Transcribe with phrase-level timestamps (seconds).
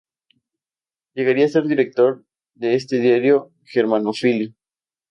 [1.13, 4.51] Llegaría a ser director de este diario germanófilo.